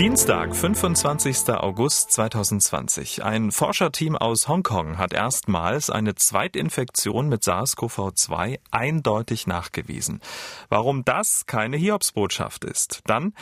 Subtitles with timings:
[0.00, 1.50] Dienstag, 25.
[1.50, 3.22] August 2020.
[3.22, 10.22] Ein Forscherteam aus Hongkong hat erstmals eine Zweitinfektion mit SARS-CoV-2 eindeutig nachgewiesen.
[10.70, 13.02] Warum das keine Hiobsbotschaft ist.
[13.04, 13.34] Dann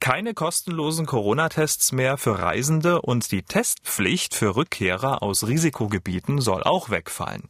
[0.00, 6.90] keine kostenlosen Corona-Tests mehr für Reisende und die Testpflicht für Rückkehrer aus Risikogebieten soll auch
[6.90, 7.44] wegfallen.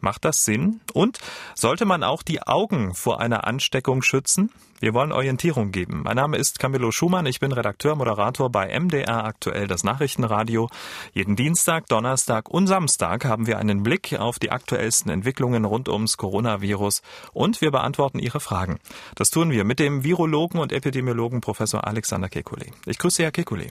[0.00, 0.80] Macht das Sinn?
[0.94, 1.18] Und
[1.54, 4.50] sollte man auch die Augen vor einer Ansteckung schützen?
[4.78, 6.02] Wir wollen Orientierung geben.
[6.04, 7.24] Mein Name ist Camillo Schumann.
[7.24, 10.68] Ich bin Redakteur, Moderator bei MDR aktuell das Nachrichtenradio.
[11.14, 16.18] Jeden Dienstag, Donnerstag und Samstag haben wir einen Blick auf die aktuellsten Entwicklungen rund ums
[16.18, 17.00] Coronavirus
[17.32, 18.78] und wir beantworten Ihre Fragen.
[19.14, 22.72] Das tun wir mit dem Virologen und Epidemiologen Professor Alexander Kekulé.
[22.84, 23.70] Ich grüße Herr Kekulé.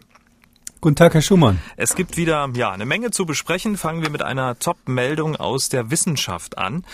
[0.86, 1.60] Guten Tag, Herr Schumann.
[1.78, 3.76] Es gibt wieder ja, eine Menge zu besprechen.
[3.76, 6.86] Fangen wir mit einer Top-Meldung aus der Wissenschaft an.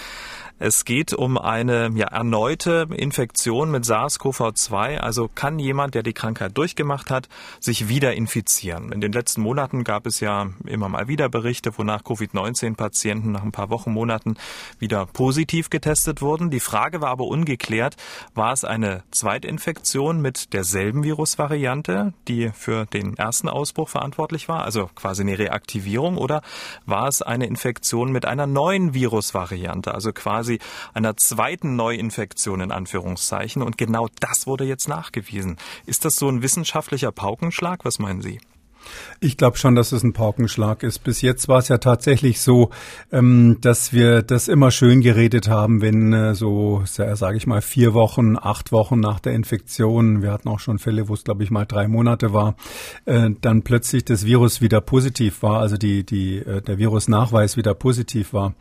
[0.63, 4.97] Es geht um eine ja, erneute Infektion mit SARS-CoV-2.
[4.97, 8.91] Also kann jemand, der die Krankheit durchgemacht hat, sich wieder infizieren.
[8.91, 13.51] In den letzten Monaten gab es ja immer mal wieder Berichte, wonach Covid-19-Patienten nach ein
[13.51, 14.35] paar Wochen, Monaten
[14.77, 16.51] wieder positiv getestet wurden.
[16.51, 17.95] Die Frage war aber ungeklärt,
[18.35, 24.91] war es eine Zweitinfektion mit derselben Virusvariante, die für den ersten Ausbruch verantwortlich war, also
[24.93, 26.43] quasi eine Reaktivierung, oder
[26.85, 30.59] war es eine Infektion mit einer neuen Virusvariante, also quasi quasi
[30.93, 33.61] einer zweiten Neuinfektion in Anführungszeichen.
[33.61, 35.57] Und genau das wurde jetzt nachgewiesen.
[35.85, 37.85] Ist das so ein wissenschaftlicher Paukenschlag?
[37.85, 38.39] Was meinen Sie?
[39.19, 40.99] Ich glaube schon, dass es ein Paukenschlag ist.
[40.99, 42.69] Bis jetzt war es ja tatsächlich so,
[43.11, 47.93] ähm, dass wir das immer schön geredet haben, wenn äh, so, sage ich mal, vier
[47.93, 51.51] Wochen, acht Wochen nach der Infektion, wir hatten auch schon Fälle, wo es, glaube ich,
[51.51, 52.55] mal drei Monate war,
[53.05, 57.73] äh, dann plötzlich das Virus wieder positiv war, also die, die, äh, der Virusnachweis wieder
[57.73, 58.53] positiv war.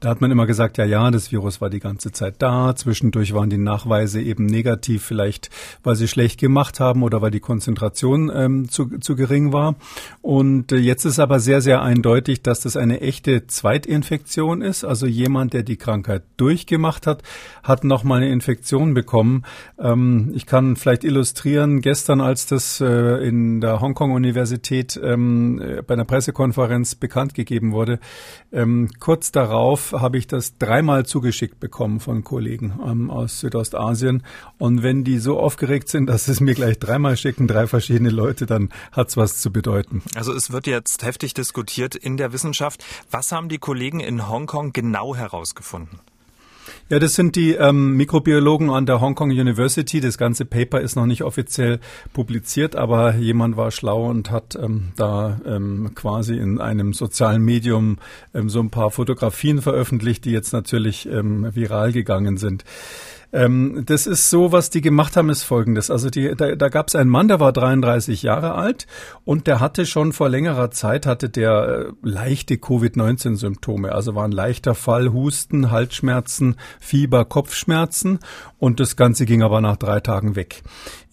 [0.00, 3.34] Da hat man immer gesagt, ja, ja, das Virus war die ganze Zeit da, zwischendurch
[3.34, 5.50] waren die Nachweise eben negativ, vielleicht
[5.82, 9.65] weil sie schlecht gemacht haben oder weil die Konzentration ähm, zu, zu gering war.
[10.22, 14.84] Und äh, jetzt ist aber sehr, sehr eindeutig, dass das eine echte Zweitinfektion ist.
[14.84, 17.22] Also jemand, der die Krankheit durchgemacht hat,
[17.62, 19.44] hat nochmal eine Infektion bekommen.
[19.78, 25.94] Ähm, ich kann vielleicht illustrieren, gestern, als das äh, in der Hongkong-Universität ähm, äh, bei
[25.94, 27.98] einer Pressekonferenz bekannt gegeben wurde,
[28.52, 32.72] ähm, kurz darauf habe ich das dreimal zugeschickt bekommen von Kollegen
[33.10, 34.22] aus Südostasien.
[34.58, 38.46] Und wenn die so aufgeregt sind, dass es mir gleich dreimal schicken, drei verschiedene Leute,
[38.46, 40.02] dann hat es was zu bedeuten.
[40.14, 42.84] Also es wird jetzt heftig diskutiert in der Wissenschaft.
[43.10, 45.98] Was haben die Kollegen in Hongkong genau herausgefunden?
[46.90, 50.00] Ja, das sind die ähm, Mikrobiologen an der Hong Kong University.
[50.00, 51.80] Das ganze Paper ist noch nicht offiziell
[52.12, 57.96] publiziert, aber jemand war schlau und hat ähm, da ähm, quasi in einem sozialen Medium
[58.34, 62.64] ähm, so ein paar Fotografien veröffentlicht, die jetzt natürlich ähm, viral gegangen sind.
[63.32, 65.90] Ähm, das ist so, was die gemacht haben, ist folgendes.
[65.90, 68.86] Also die, da, da gab es einen Mann, der war 33 Jahre alt
[69.24, 73.92] und der hatte schon vor längerer Zeit, hatte der äh, leichte Covid-19-Symptome.
[73.92, 78.20] Also war ein leichter Fall, Husten, Halsschmerzen, Fieber, Kopfschmerzen
[78.58, 80.62] und das Ganze ging aber nach drei Tagen weg.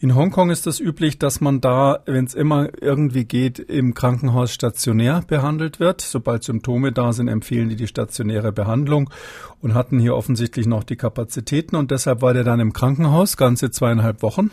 [0.04, 3.94] In Hongkong ist es das üblich, dass man da, wenn es immer irgendwie geht, im
[3.94, 6.02] Krankenhaus stationär behandelt wird.
[6.02, 9.10] Sobald Symptome da sind, empfehlen die die stationäre Behandlung
[9.62, 13.72] und hatten hier offensichtlich noch die Kapazitäten und deshalb war der dann im Krankenhaus ganze
[13.72, 14.52] zweieinhalb Wochen.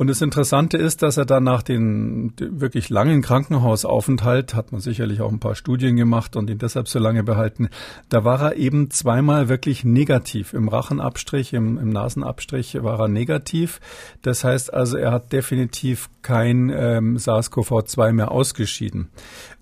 [0.00, 5.20] Und das Interessante ist, dass er dann nach dem wirklich langen Krankenhausaufenthalt, hat man sicherlich
[5.20, 7.68] auch ein paar Studien gemacht und ihn deshalb so lange behalten,
[8.08, 10.54] da war er eben zweimal wirklich negativ.
[10.54, 13.78] Im Rachenabstrich, im, im Nasenabstrich war er negativ.
[14.22, 19.10] Das heißt also, er hat definitiv kein ähm, SARS-CoV-2 mehr ausgeschieden.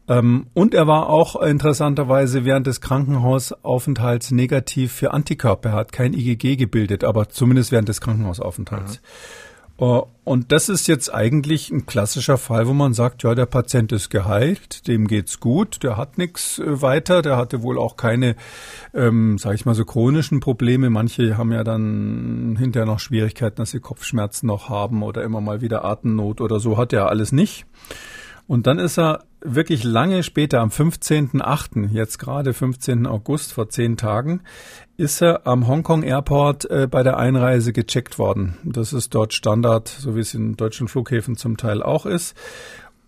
[0.06, 5.71] Ähm, und er war auch interessanterweise während des Krankenhausaufenthalts negativ für Antikörper.
[5.71, 9.00] Er hat kein IgG gebildet, aber zumindest während des Krankenhausaufenthalts.
[9.00, 9.47] Mhm.
[9.78, 13.93] Äh, und das ist jetzt eigentlich ein klassischer Fall, wo man sagt, ja, der Patient
[13.93, 18.36] ist geheilt, dem geht's gut, der hat nichts äh, weiter, der hatte wohl auch keine,
[18.92, 20.91] ähm, sage ich mal so chronischen Probleme.
[20.91, 25.60] Manche haben ja dann hinterher noch Schwierigkeiten, dass sie Kopfschmerzen noch haben oder immer mal
[25.60, 26.77] wieder Atemnot oder so.
[26.77, 27.65] Hat er alles nicht.
[28.48, 33.06] Und dann ist er wirklich lange später, am 15.8., jetzt gerade 15.
[33.06, 34.41] August, vor zehn Tagen,
[34.97, 38.56] ist er am Hongkong Airport äh, bei der Einreise gecheckt worden.
[38.65, 42.34] Das ist dort Standard, so wie es in deutschen Flughäfen zum Teil auch ist.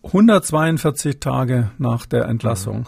[0.04, 2.80] 142 Tage nach der Entlassung.
[2.80, 2.86] Mhm.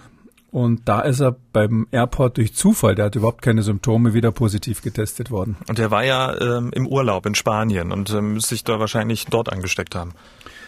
[0.51, 4.83] Und da ist er beim Airport durch Zufall, der hat überhaupt keine Symptome, wieder positiv
[4.83, 5.57] getestet worden.
[5.67, 9.25] Und er war ja ähm, im Urlaub in Spanien und ähm, muss sich da wahrscheinlich
[9.25, 10.13] dort angesteckt haben.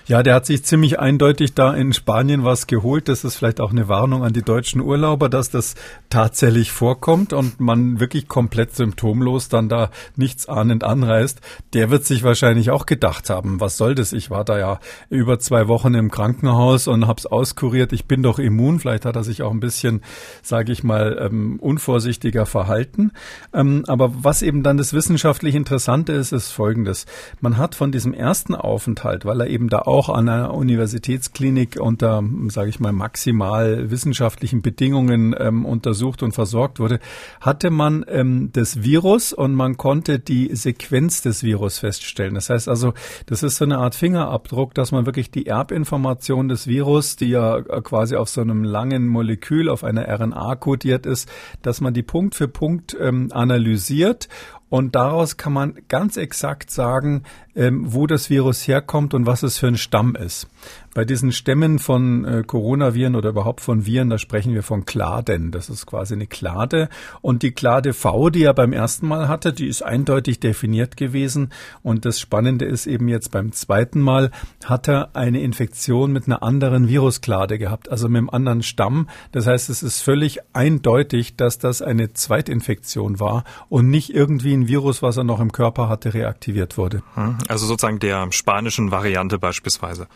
[0.06, 3.08] Ja, der hat sich ziemlich eindeutig da in Spanien was geholt.
[3.08, 5.76] Das ist vielleicht auch eine Warnung an die deutschen Urlauber, dass das
[6.10, 11.40] tatsächlich vorkommt und man wirklich komplett symptomlos dann da nichts ahnend anreist.
[11.72, 14.12] Der wird sich wahrscheinlich auch gedacht haben, was soll das?
[14.12, 14.78] Ich war da ja
[15.08, 17.94] über zwei Wochen im Krankenhaus und hab's auskuriert.
[17.94, 18.80] Ich bin doch immun.
[18.80, 20.02] Vielleicht hat er sich auch ein bisschen,
[20.42, 23.12] sage ich mal, ähm, unvorsichtiger verhalten.
[23.54, 27.06] Ähm, aber was eben dann das wissenschaftlich Interessante ist, ist Folgendes.
[27.40, 29.78] Man hat von diesem ersten Aufenthalt, weil er eben da
[30.08, 36.99] an einer Universitätsklinik unter, sage ich mal, maximal wissenschaftlichen Bedingungen ähm, untersucht und versorgt wurde,
[37.41, 42.35] hatte man ähm, das Virus und man konnte die Sequenz des Virus feststellen.
[42.35, 42.93] Das heißt also,
[43.26, 47.61] das ist so eine Art Fingerabdruck, dass man wirklich die Erbinformation des Virus, die ja
[47.62, 51.31] quasi auf so einem langen Molekül, auf einer RNA kodiert ist,
[51.62, 54.29] dass man die Punkt für Punkt ähm, analysiert
[54.75, 57.23] und daraus kann man ganz exakt sagen,
[57.55, 60.49] ähm, wo das Virus herkommt und was es für ein Stamm ist.
[60.94, 65.50] Bei diesen Stämmen von äh, Coronaviren oder überhaupt von Viren, da sprechen wir von Kladen.
[65.50, 66.88] Das ist quasi eine Klade.
[67.20, 71.50] Und die Klade V, die er beim ersten Mal hatte, die ist eindeutig definiert gewesen.
[71.82, 74.31] Und das Spannende ist eben jetzt beim zweiten Mal
[74.64, 79.08] hat er eine Infektion mit einer anderen Virusklade gehabt, also mit einem anderen Stamm.
[79.32, 84.69] Das heißt, es ist völlig eindeutig, dass das eine Zweitinfektion war und nicht irgendwie ein
[84.69, 87.02] Virus, was er noch im Körper hatte, reaktiviert wurde.
[87.14, 90.06] Hm, also sozusagen der spanischen Variante beispielsweise.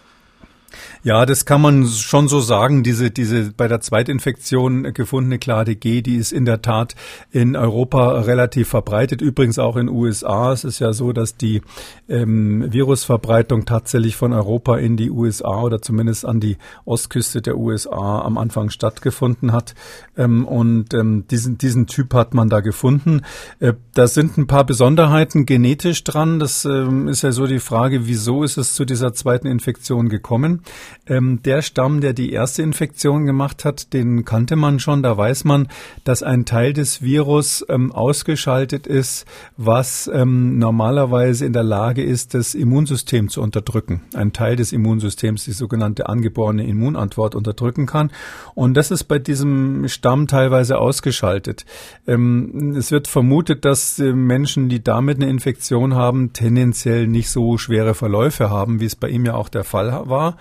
[1.03, 2.83] Ja, das kann man schon so sagen.
[2.83, 6.95] Diese, diese bei der Zweitinfektion gefundene Klade G, die ist in der Tat
[7.31, 9.23] in Europa relativ verbreitet.
[9.23, 10.53] Übrigens auch in USA.
[10.53, 11.63] Es ist ja so, dass die
[12.09, 18.21] ähm, Virusverbreitung tatsächlich von Europa in die USA oder zumindest an die Ostküste der USA
[18.21, 19.75] am Anfang stattgefunden hat.
[20.17, 23.23] Ähm, und ähm, diesen, diesen Typ hat man da gefunden.
[23.61, 26.39] Äh, da sind ein paar Besonderheiten genetisch dran.
[26.39, 30.58] Das ähm, ist ja so die Frage, wieso ist es zu dieser zweiten Infektion gekommen?
[31.07, 35.03] Ähm, der Stamm, der die erste Infektion gemacht hat, den kannte man schon.
[35.03, 35.69] Da weiß man,
[36.05, 39.27] dass ein Teil des Virus ähm, ausgeschaltet ist,
[39.57, 44.03] was ähm, normalerweise in der Lage ist, das Immunsystem zu unterdrücken.
[44.15, 48.11] Ein Teil des Immunsystems, die sogenannte angeborene Immunantwort unterdrücken kann.
[48.55, 51.65] Und das ist bei diesem Stamm teilweise ausgeschaltet.
[52.07, 57.59] Ähm, es wird vermutet, dass äh, Menschen, die damit eine Infektion haben, tendenziell nicht so
[57.59, 60.37] schwere Verläufe haben, wie es bei ihm ja auch der Fall war.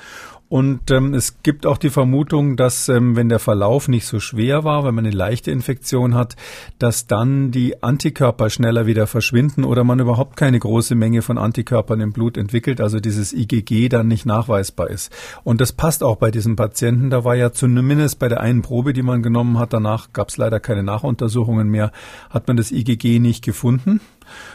[0.49, 4.63] Und ähm, es gibt auch die Vermutung, dass ähm, wenn der Verlauf nicht so schwer
[4.63, 6.37] war, wenn man eine leichte Infektion hat,
[6.79, 11.99] dass dann die Antikörper schneller wieder verschwinden oder man überhaupt keine große Menge von Antikörpern
[11.99, 15.11] im Blut entwickelt, also dieses IgG dann nicht nachweisbar ist.
[15.43, 17.09] Und das passt auch bei diesem Patienten.
[17.09, 20.37] Da war ja zumindest bei der einen Probe, die man genommen hat, danach gab es
[20.37, 21.91] leider keine Nachuntersuchungen mehr,
[22.29, 23.99] hat man das IgG nicht gefunden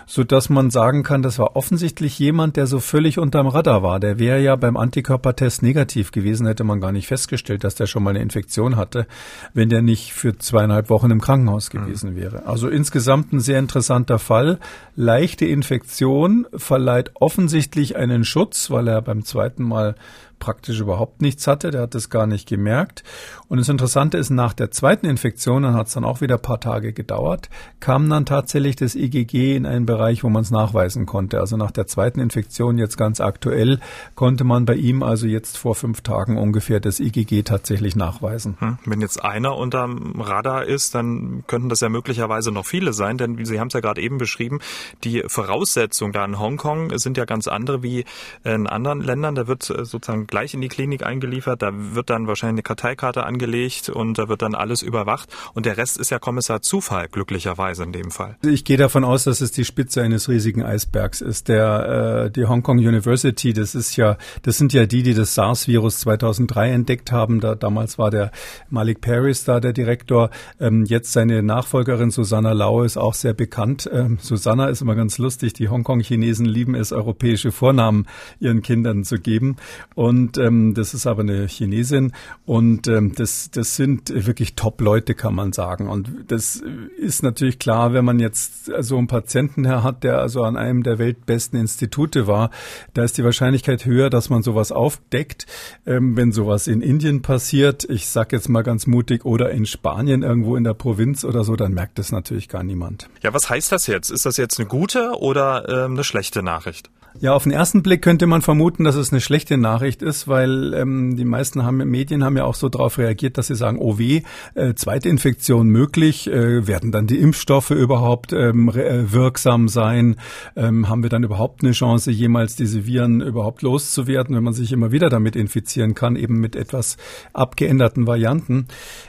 [0.07, 4.01] so dass man sagen kann, das war offensichtlich jemand, der so völlig unterm Radar war.
[4.01, 8.03] Der wäre ja beim Antikörpertest negativ gewesen, hätte man gar nicht festgestellt, dass der schon
[8.03, 9.07] mal eine Infektion hatte,
[9.55, 11.79] wenn der nicht für zweieinhalb Wochen im Krankenhaus mhm.
[11.79, 12.47] gewesen wäre.
[12.47, 14.59] Also insgesamt ein sehr interessanter Fall.
[14.97, 19.95] Leichte Infektion verleiht offensichtlich einen Schutz, weil er beim zweiten Mal
[20.43, 21.71] praktisch überhaupt nichts hatte.
[21.71, 23.05] Der hat das gar nicht gemerkt.
[23.47, 26.43] Und das Interessante ist, nach der zweiten Infektion, dann hat es dann auch wieder ein
[26.43, 27.49] paar Tage gedauert,
[27.79, 31.41] kam dann tatsächlich das IgG in einen Bereich, wo man es nachweisen konnte.
[31.41, 33.81] Also nach der zweiten Infektion jetzt ganz aktuell
[34.15, 38.57] konnte man bei ihm also jetzt vor fünf Tagen ungefähr das IgG tatsächlich nachweisen.
[38.59, 38.79] Hm.
[38.85, 43.43] Wenn jetzt einer unterm Radar ist, dann könnten das ja möglicherweise noch viele sein, denn
[43.45, 44.59] Sie haben es ja gerade eben beschrieben,
[45.05, 48.05] die Voraussetzungen da in Hongkong sind ja ganz andere wie
[48.45, 49.35] in anderen Ländern.
[49.35, 51.63] Da wird sozusagen gleich in die Klinik eingeliefert.
[51.63, 55.29] Da wird dann wahrscheinlich eine Karteikarte angelegt und da wird dann alles überwacht.
[55.55, 58.37] Und der Rest ist ja Kommissar Zufall, glücklicherweise in dem Fall.
[58.43, 61.49] Ich gehe davon aus, dass es die Spitze eines riesigen Eisbergs ist.
[61.49, 65.35] Der, äh, die Hong Kong University, das ist ja, das sind ja die, die das
[65.35, 67.41] SARS-Virus 2003 entdeckt haben.
[67.41, 68.31] Da, damals war der
[68.71, 70.31] Malik Paris da der Direktor.
[70.61, 73.89] Ähm, jetzt seine Nachfolgerin Susanna Lau ist auch sehr bekannt.
[73.93, 75.53] Ähm, Susanna ist immer ganz lustig.
[75.53, 78.07] Die Hongkong-Chinesen lieben es, europäische Vornamen
[78.41, 79.57] ihren Kindern zu geben.
[79.95, 82.13] Und ähm, das ist aber eine Chinesin
[82.45, 85.89] und ähm, das, das sind wirklich Top-Leute, kann man sagen.
[85.89, 86.63] Und das
[86.99, 89.07] ist natürlich klar, wenn man jetzt so einen
[89.43, 92.51] Patienten her hat, der also an einem der weltbesten Institute war,
[92.95, 95.47] da ist die Wahrscheinlichkeit höher, dass man sowas aufdeckt.
[95.85, 100.23] Ähm, wenn sowas in Indien passiert, ich sag jetzt mal ganz mutig, oder in Spanien
[100.23, 103.09] irgendwo in der Provinz oder so, dann merkt es natürlich gar niemand.
[103.23, 104.11] Ja, was heißt das jetzt?
[104.11, 106.91] Ist das jetzt eine gute oder ähm, eine schlechte Nachricht?
[107.21, 110.73] Ja, auf den ersten Blick könnte man vermuten, dass es eine schlechte Nachricht ist, weil
[110.73, 113.99] ähm, die meisten haben, Medien haben ja auch so darauf reagiert, dass sie sagen, oh
[113.99, 114.23] weh,
[114.55, 120.17] äh, zweite Infektion möglich, äh, werden dann die Impfstoffe überhaupt ähm, äh, wirksam sein?
[120.57, 124.73] Ähm, haben wir dann überhaupt eine Chance, jemals diese Viren überhaupt loszuwerden, wenn man sich
[124.73, 126.97] immer wieder damit infizieren kann, eben mit etwas
[127.35, 128.69] abgeänderten Varianten?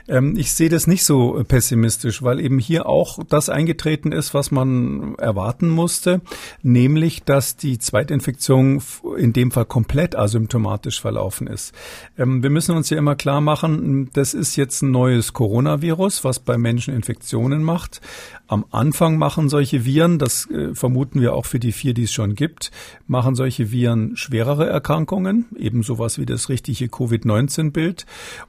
[0.10, 4.51] Ähm, ich sehe das nicht so pessimistisch, weil eben hier auch das eingetreten ist, was
[4.51, 6.22] man erwarten musste,
[6.62, 8.81] nämlich, dass die Zweitinfektion
[9.17, 11.75] in dem Fall komplett asymptomatisch verlaufen ist.
[12.17, 16.39] Ähm, wir müssen uns ja immer klar machen, das ist jetzt ein neues Coronavirus, was
[16.39, 18.01] bei Menschen Infektionen macht.
[18.47, 22.12] Am Anfang machen solche Viren, das äh, vermuten wir auch für die vier, die es
[22.12, 22.71] schon gibt,
[23.07, 28.05] machen solche Viren schwerere Erkrankungen, eben sowas wie das richtige Covid-19-Bild.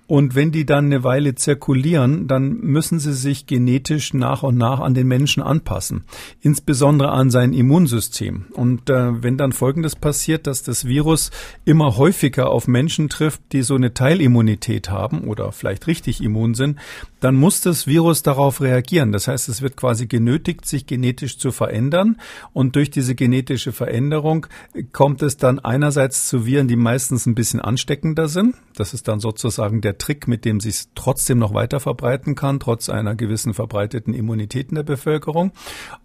[0.08, 4.80] Und wenn die dann eine Weile zirkulieren, dann müssen sie sich genetisch nach und nach
[4.80, 6.04] an den Menschen anpassen,
[6.40, 8.46] insbesondere an sein Immunsystem.
[8.52, 11.30] Und äh, wenn dann Folgendes passiert, dass das Virus
[11.64, 16.78] immer häufiger auf Menschen trifft, die so eine Teilimmunität haben oder vielleicht richtig immun sind,
[17.20, 19.12] dann muss das Virus darauf reagieren.
[19.12, 22.16] Das heißt, es wird quasi genötigt, sich genetisch zu verändern.
[22.52, 24.46] Und durch diese genetische Veränderung
[24.92, 28.56] kommt es dann einerseits zu Viren, die meistens ein bisschen ansteckender sind.
[28.76, 32.88] Das ist dann sozusagen der Trick, mit dem sich trotzdem noch weiter verbreiten kann, trotz
[32.88, 35.52] einer gewissen verbreiteten Immunität in der Bevölkerung.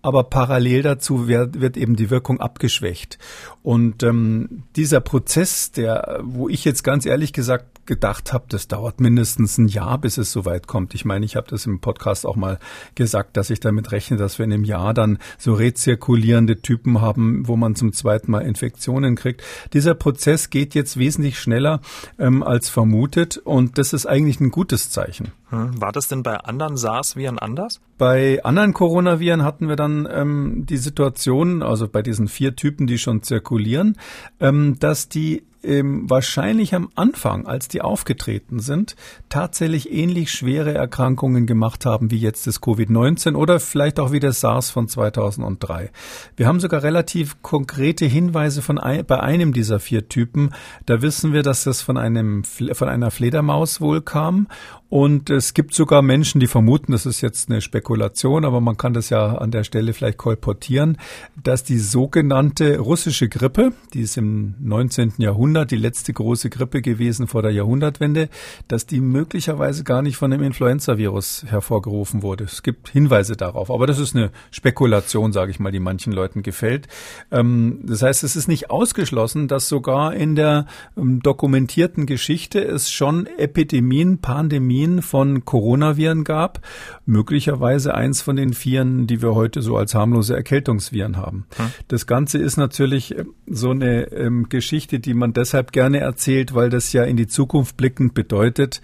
[0.01, 3.17] Aber parallel dazu wird, wird eben die Wirkung abgeschwächt.
[3.63, 9.01] Und ähm, dieser Prozess, der, wo ich jetzt ganz ehrlich gesagt gedacht habe, das dauert
[9.01, 10.93] mindestens ein Jahr, bis es soweit kommt.
[10.93, 12.59] Ich meine, ich habe das im Podcast auch mal
[12.93, 17.47] gesagt, dass ich damit rechne, dass wir in einem Jahr dann so rezirkulierende Typen haben,
[17.47, 19.41] wo man zum zweiten Mal Infektionen kriegt.
[19.73, 21.81] Dieser Prozess geht jetzt wesentlich schneller
[22.19, 25.31] ähm, als vermutet und das ist eigentlich ein gutes Zeichen.
[25.49, 25.81] Hm.
[25.81, 27.81] War das denn bei anderen SARS-Viren anders?
[27.97, 32.99] Bei anderen Coronaviren hatten wir dann ähm, die Situation, also bei diesen vier Typen, die
[32.99, 33.97] schon zirkulieren,
[34.39, 38.95] ähm, dass die ähm, wahrscheinlich am Anfang, als die aufgetreten sind,
[39.29, 44.39] tatsächlich ähnlich schwere Erkrankungen gemacht haben wie jetzt das Covid-19 oder vielleicht auch wie das
[44.39, 45.91] SARS von 2003.
[46.35, 50.51] Wir haben sogar relativ konkrete Hinweise von ein, bei einem dieser vier Typen.
[50.85, 54.47] Da wissen wir, dass das von einem von einer Fledermaus wohl kam
[54.89, 58.93] und es gibt sogar Menschen, die vermuten, das ist jetzt eine Spekulation, aber man kann
[58.93, 60.97] das ja an der Stelle vielleicht kolportieren,
[61.41, 65.13] dass die sogenannte russische Grippe, die ist im 19.
[65.17, 68.29] Jahrhundert die letzte große Grippe gewesen vor der Jahrhundertwende,
[68.67, 72.45] dass die möglicherweise gar nicht von dem Influenza-Virus hervorgerufen wurde.
[72.45, 76.43] Es gibt Hinweise darauf, aber das ist eine Spekulation, sage ich mal, die manchen Leuten
[76.43, 76.87] gefällt.
[77.31, 82.91] Ähm, das heißt, es ist nicht ausgeschlossen, dass sogar in der ähm, dokumentierten Geschichte es
[82.91, 86.61] schon Epidemien, Pandemien Pandemien von Coronaviren gab.
[87.05, 91.45] Möglicherweise eins von den Vieren, die wir heute so als harmlose Erkältungsviren haben.
[91.57, 91.65] Hm.
[91.87, 96.69] Das Ganze ist natürlich äh, so eine ähm, Geschichte, die man deshalb gerne erzählt, weil
[96.69, 98.81] das ja in die Zukunft blickend bedeutet,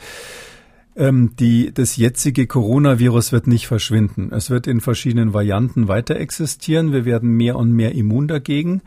[0.95, 4.31] ähm, die, das jetzige Coronavirus wird nicht verschwinden.
[4.31, 6.93] Es wird in verschiedenen Varianten weiter existieren.
[6.93, 8.81] Wir werden mehr und mehr immun dagegen.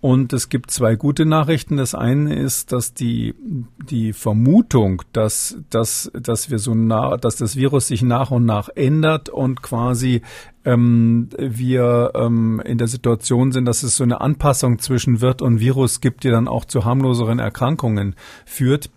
[0.00, 1.76] Und es gibt zwei gute Nachrichten.
[1.76, 3.34] Das eine ist, dass die,
[3.90, 8.70] die Vermutung, dass, dass, dass wir so nah, dass das Virus sich nach und nach
[8.74, 10.22] ändert und quasi
[10.64, 15.60] ähm, wir ähm, in der Situation sind, dass es so eine Anpassung zwischen Wirt und
[15.60, 18.14] Virus gibt, die dann auch zu harmloseren Erkrankungen
[18.46, 18.90] führt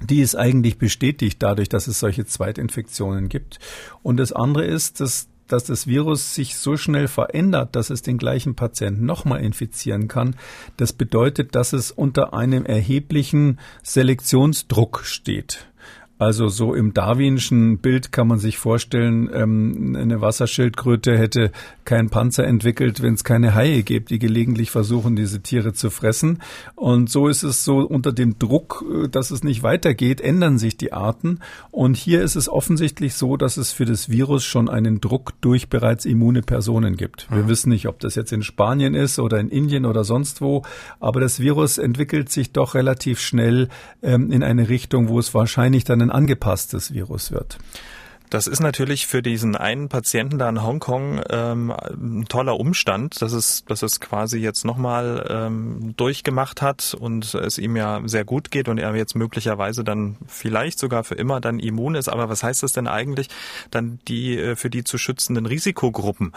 [0.00, 3.58] die ist eigentlich bestätigt dadurch, dass es solche Zweitinfektionen gibt.
[4.04, 8.18] Und das andere ist, dass dass das Virus sich so schnell verändert, dass es den
[8.18, 10.36] gleichen Patienten nochmal infizieren kann.
[10.76, 15.67] Das bedeutet, dass es unter einem erheblichen Selektionsdruck steht.
[16.18, 21.52] Also so im darwinschen Bild kann man sich vorstellen, ähm, eine Wasserschildkröte hätte
[21.84, 26.40] keinen Panzer entwickelt, wenn es keine Haie gibt, die gelegentlich versuchen, diese Tiere zu fressen.
[26.74, 30.76] Und so ist es so unter dem Druck, äh, dass es nicht weitergeht, ändern sich
[30.76, 31.38] die Arten.
[31.70, 35.68] Und hier ist es offensichtlich so, dass es für das Virus schon einen Druck durch
[35.68, 37.30] bereits immune Personen gibt.
[37.30, 37.48] Wir mhm.
[37.48, 40.62] wissen nicht, ob das jetzt in Spanien ist oder in Indien oder sonst wo,
[40.98, 43.68] aber das Virus entwickelt sich doch relativ schnell
[44.02, 47.58] ähm, in eine Richtung, wo es wahrscheinlich dann ein angepasstes Virus wird.
[48.30, 53.32] Das ist natürlich für diesen einen Patienten da in Hongkong ähm, ein toller Umstand, dass
[53.32, 58.50] es, dass es quasi jetzt nochmal ähm, durchgemacht hat und es ihm ja sehr gut
[58.50, 62.08] geht und er jetzt möglicherweise dann vielleicht sogar für immer dann immun ist.
[62.08, 63.28] Aber was heißt das denn eigentlich
[63.70, 66.32] dann die äh, für die zu schützenden Risikogruppen?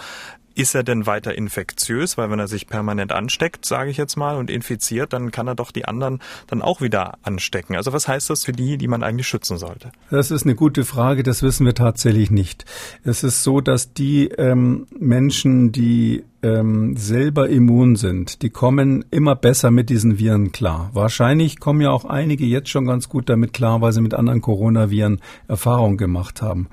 [0.61, 2.17] Ist er denn weiter infektiös?
[2.17, 5.55] Weil wenn er sich permanent ansteckt, sage ich jetzt mal, und infiziert, dann kann er
[5.55, 7.75] doch die anderen dann auch wieder anstecken.
[7.75, 9.91] Also was heißt das für die, die man eigentlich schützen sollte?
[10.11, 12.65] Das ist eine gute Frage, das wissen wir tatsächlich nicht.
[13.03, 19.35] Es ist so, dass die ähm, Menschen, die ähm, selber immun sind, die kommen immer
[19.35, 20.91] besser mit diesen Viren klar.
[20.93, 24.41] Wahrscheinlich kommen ja auch einige jetzt schon ganz gut damit klar, weil sie mit anderen
[24.41, 26.67] Coronaviren Erfahrung gemacht haben.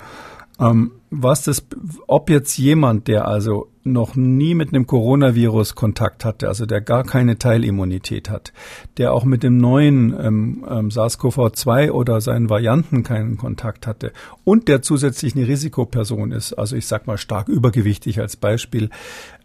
[0.61, 1.66] Ähm, was das,
[2.07, 7.04] ob jetzt jemand, der also noch nie mit einem Coronavirus Kontakt hatte, also der gar
[7.04, 8.52] keine Teilimmunität hat,
[8.97, 14.12] der auch mit dem neuen ähm, ähm, SARS-CoV-2 oder seinen Varianten keinen Kontakt hatte
[14.45, 18.90] und der zusätzlich eine Risikoperson ist, also ich sag mal stark übergewichtig als Beispiel,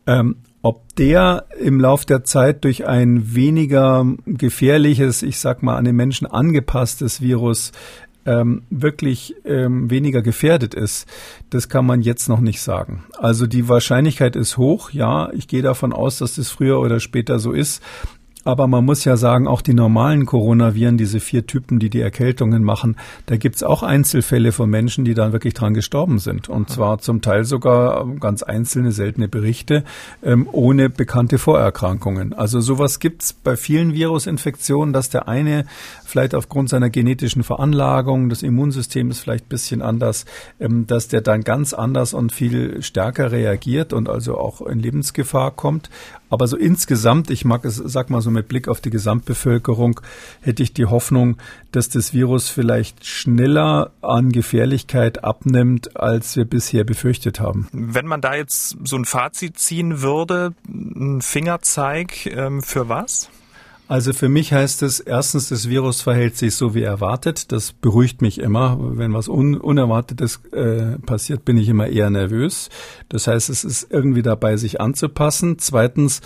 [0.05, 5.83] ähm, ob der im Lauf der Zeit durch ein weniger gefährliches, ich sag mal an
[5.83, 7.73] den Menschen angepasstes Virus
[8.25, 11.07] ähm, wirklich ähm, weniger gefährdet ist,
[11.49, 13.03] das kann man jetzt noch nicht sagen.
[13.17, 17.39] Also die Wahrscheinlichkeit ist hoch, ja, ich gehe davon aus, dass das früher oder später
[17.39, 17.81] so ist.
[18.43, 22.63] Aber man muss ja sagen, auch die normalen Coronaviren, diese vier Typen, die die Erkältungen
[22.63, 26.49] machen, da gibt's auch Einzelfälle von Menschen, die dann wirklich dran gestorben sind.
[26.49, 29.83] Und zwar zum Teil sogar ganz einzelne, seltene Berichte
[30.23, 32.33] ähm, ohne bekannte Vorerkrankungen.
[32.33, 35.65] Also sowas gibt's bei vielen Virusinfektionen, dass der eine
[36.03, 40.25] vielleicht aufgrund seiner genetischen Veranlagung, das Immunsystem ist vielleicht bisschen anders,
[40.59, 45.51] ähm, dass der dann ganz anders und viel stärker reagiert und also auch in Lebensgefahr
[45.51, 45.89] kommt.
[46.33, 50.01] Aber so insgesamt, ich mag es, sag mal so mit Blick auf die Gesamtbevölkerung,
[50.41, 51.37] hätte ich die Hoffnung,
[51.71, 57.67] dass das Virus vielleicht schneller an Gefährlichkeit abnimmt, als wir bisher befürchtet haben.
[57.71, 63.29] Wenn man da jetzt so ein Fazit ziehen würde, ein Fingerzeig ähm, für was?
[63.93, 67.51] Also für mich heißt es erstens, das Virus verhält sich so wie erwartet.
[67.51, 68.79] Das beruhigt mich immer.
[68.97, 72.69] Wenn was Un Unerwartetes äh, passiert, bin ich immer eher nervös.
[73.09, 75.59] Das heißt, es ist irgendwie dabei, sich anzupassen.
[75.59, 76.21] Zweitens,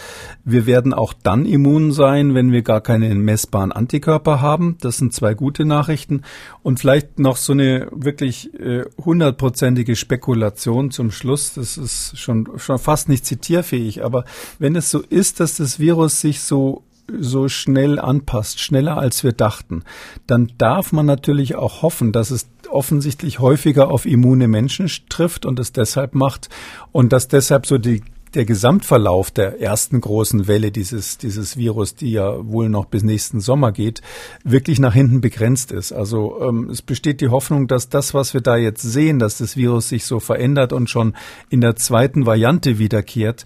[0.46, 4.78] wir werden auch dann immun sein, wenn wir gar keine messbaren Antikörper haben.
[4.80, 6.22] Das sind zwei gute Nachrichten.
[6.64, 11.56] Und vielleicht noch so eine wirklich äh, hundertprozentige Spekulation zum Schluss.
[11.56, 14.06] Das ist schon, schon fast nicht zitierfähig.
[14.06, 14.24] Aber
[14.58, 16.86] wenn es so ist, dass das Virus sich so
[17.20, 19.84] so schnell anpasst, schneller als wir dachten,
[20.26, 25.60] dann darf man natürlich auch hoffen, dass es offensichtlich häufiger auf immune Menschen trifft und
[25.60, 26.50] es deshalb macht
[26.92, 28.02] und dass deshalb so die
[28.34, 33.40] der Gesamtverlauf der ersten großen Welle dieses, dieses Virus, die ja wohl noch bis nächsten
[33.40, 34.02] Sommer geht,
[34.44, 35.92] wirklich nach hinten begrenzt ist.
[35.92, 39.56] Also ähm, es besteht die Hoffnung, dass das, was wir da jetzt sehen, dass das
[39.56, 41.16] Virus sich so verändert und schon
[41.50, 43.46] in der zweiten Variante wiederkehrt,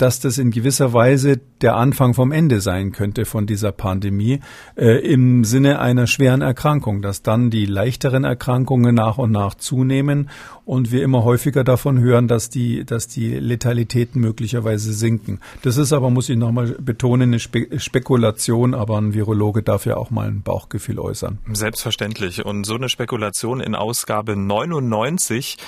[0.00, 4.40] dass das in gewisser Weise der Anfang vom Ende sein könnte von dieser Pandemie
[4.76, 10.30] äh, im Sinne einer schweren Erkrankung, dass dann die leichteren Erkrankungen nach und nach zunehmen
[10.64, 15.40] und wir immer häufiger davon hören, dass die, dass die Letalitäten möglicherweise sinken.
[15.62, 19.96] Das ist aber, muss ich nochmal betonen, eine Spe Spekulation, aber ein Virologe darf ja
[19.96, 21.38] auch mal ein Bauchgefühl äußern.
[21.52, 22.44] Selbstverständlich.
[22.44, 25.58] Und so eine Spekulation in Ausgabe 99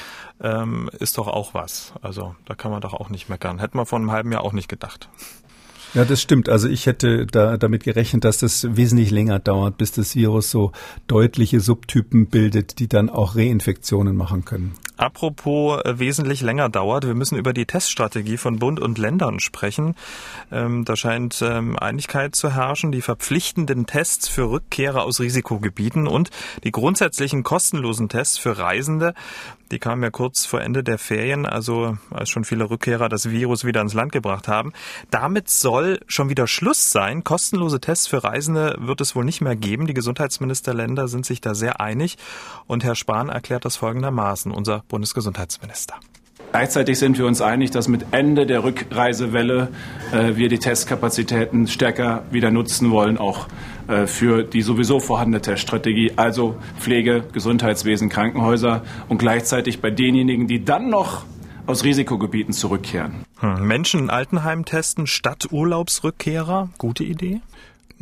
[0.42, 1.92] ähm, ist doch auch was.
[2.02, 3.58] Also da kann man doch auch nicht meckern.
[3.58, 5.08] Hätte man vor einem halben Jahr auch nicht gedacht.
[5.94, 6.48] Ja, das stimmt.
[6.48, 10.72] Also ich hätte da damit gerechnet, dass das wesentlich länger dauert, bis das Virus so
[11.06, 14.72] deutliche Subtypen bildet, die dann auch Reinfektionen machen können.
[14.96, 19.96] Apropos äh, wesentlich länger dauert, wir müssen über die Teststrategie von Bund und Ländern sprechen.
[20.50, 22.92] Ähm, da scheint ähm, Einigkeit zu herrschen.
[22.92, 26.30] Die verpflichtenden Tests für Rückkehrer aus Risikogebieten und
[26.64, 29.14] die grundsätzlichen kostenlosen Tests für Reisende
[29.72, 33.64] die kamen ja kurz vor Ende der Ferien, also als schon viele Rückkehrer das Virus
[33.64, 34.74] wieder ins Land gebracht haben.
[35.10, 37.24] Damit soll schon wieder Schluss sein.
[37.24, 39.86] Kostenlose Tests für Reisende wird es wohl nicht mehr geben.
[39.86, 42.18] Die Gesundheitsministerländer sind sich da sehr einig.
[42.66, 45.94] Und Herr Spahn erklärt das folgendermaßen, unser Bundesgesundheitsminister.
[46.52, 49.68] Gleichzeitig sind wir uns einig, dass mit Ende der Rückreisewelle
[50.12, 53.48] äh, wir die Testkapazitäten stärker wieder nutzen wollen, auch
[53.88, 60.62] äh, für die sowieso vorhandene Teststrategie, also Pflege, Gesundheitswesen, Krankenhäuser und gleichzeitig bei denjenigen, die
[60.62, 61.24] dann noch
[61.66, 63.24] aus Risikogebieten zurückkehren.
[63.38, 63.66] Hm.
[63.66, 67.40] Menschen in Altenheim testen statt Urlaubsrückkehrer, gute Idee?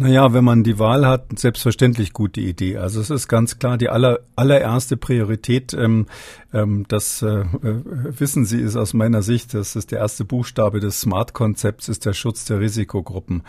[0.00, 2.78] Naja, wenn man die Wahl hat, selbstverständlich gute Idee.
[2.78, 5.74] Also es ist ganz klar die aller, allererste Priorität.
[5.74, 6.06] Ähm,
[6.54, 11.02] ähm, das äh, wissen Sie ist aus meiner Sicht, das ist der erste Buchstabe des
[11.02, 13.42] Smart-Konzepts, ist der Schutz der Risikogruppen.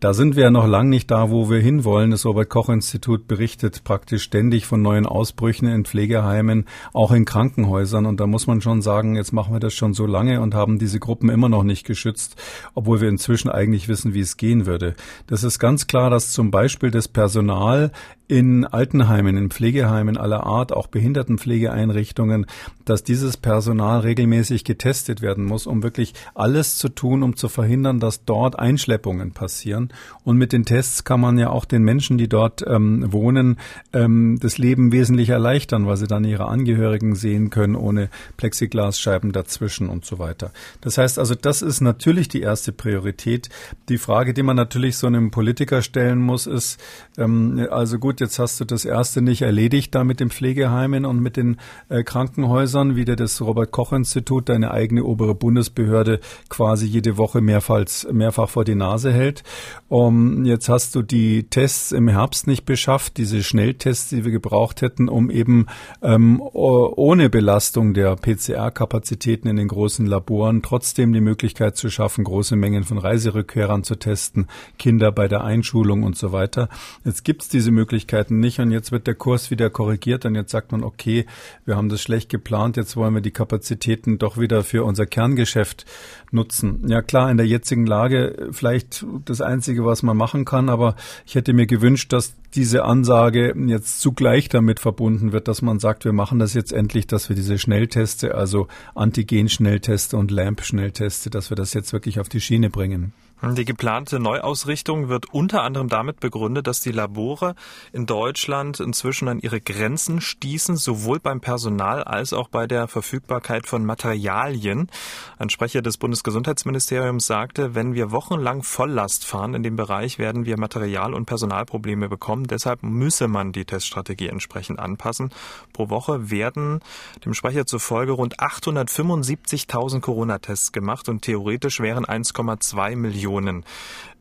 [0.00, 2.10] Da sind wir ja noch lang nicht da, wo wir hinwollen.
[2.10, 8.06] Das Robert-Koch-Institut berichtet praktisch ständig von neuen Ausbrüchen in Pflegeheimen, auch in Krankenhäusern.
[8.06, 10.78] Und da muss man schon sagen, jetzt machen wir das schon so lange und haben
[10.78, 12.36] diese Gruppen immer noch nicht geschützt,
[12.74, 14.94] obwohl wir inzwischen eigentlich wissen, wie es gehen würde.
[15.26, 17.90] Das ist ganz klar klar, dass zum Beispiel das Personal
[18.28, 22.44] in Altenheimen, in Pflegeheimen aller Art, auch Behindertenpflegeeinrichtungen,
[22.84, 28.00] dass dieses Personal regelmäßig getestet werden muss, um wirklich alles zu tun, um zu verhindern,
[28.00, 29.88] dass dort Einschleppungen passieren.
[30.24, 33.56] Und mit den Tests kann man ja auch den Menschen, die dort ähm, wohnen,
[33.94, 39.88] ähm, das Leben wesentlich erleichtern, weil sie dann ihre Angehörigen sehen können, ohne Plexiglasscheiben dazwischen
[39.88, 40.52] und so weiter.
[40.82, 43.48] Das heißt also, das ist natürlich die erste Priorität.
[43.88, 46.78] Die Frage, die man natürlich so einem Politiker stellen muss, ist,
[47.16, 51.20] ähm, also gut, jetzt hast du das erste nicht erledigt da mit den Pflegeheimen und
[51.20, 56.86] mit den äh, Krankenhäusern, wie dir das Robert Koch Institut, deine eigene obere Bundesbehörde quasi
[56.86, 59.42] jede Woche mehrfach, mehrfach vor die Nase hält.
[59.88, 64.82] Um, jetzt hast du die Tests im Herbst nicht beschafft, diese Schnelltests, die wir gebraucht
[64.82, 65.66] hätten, um eben
[66.02, 72.56] ähm, ohne Belastung der PCR-Kapazitäten in den großen Laboren trotzdem die Möglichkeit zu schaffen, große
[72.56, 74.46] Mengen von Reiserückkehrern zu testen,
[74.78, 76.68] Kinder bei der Einschulung und so weiter.
[77.04, 77.70] Jetzt gibt es diese
[78.08, 81.26] Möglichkeiten nicht und jetzt wird der Kurs wieder korrigiert und jetzt sagt man, okay,
[81.66, 85.84] wir haben das schlecht geplant, jetzt wollen wir die Kapazitäten doch wieder für unser Kerngeschäft
[86.30, 86.84] nutzen.
[86.88, 91.34] Ja klar, in der jetzigen Lage vielleicht das Einzige, was man machen kann, aber ich
[91.34, 96.14] hätte mir gewünscht, dass diese Ansage jetzt zugleich damit verbunden wird, dass man sagt, wir
[96.14, 101.74] machen das jetzt endlich, dass wir diese Schnellteste, also Antigen-Schnellteste und LAMP-Schnellteste, dass wir das
[101.74, 103.12] jetzt wirklich auf die Schiene bringen.
[103.40, 107.54] Die geplante Neuausrichtung wird unter anderem damit begründet, dass die Labore
[107.92, 113.68] in Deutschland inzwischen an ihre Grenzen stießen, sowohl beim Personal als auch bei der Verfügbarkeit
[113.68, 114.90] von Materialien.
[115.38, 120.58] Ein Sprecher des Bundesgesundheitsministeriums sagte, wenn wir wochenlang Volllast fahren in dem Bereich, werden wir
[120.58, 122.48] Material- und Personalprobleme bekommen.
[122.48, 125.30] Deshalb müsse man die Teststrategie entsprechend anpassen.
[125.72, 126.80] Pro Woche werden
[127.24, 133.64] dem Sprecher zufolge rund 875.000 Corona-Tests gemacht und theoretisch wären 1,2 Millionen Millionen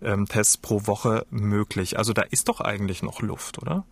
[0.02, 1.98] ähm, Tests pro Woche möglich.
[1.98, 3.86] Also da ist doch eigentlich noch Luft, oder?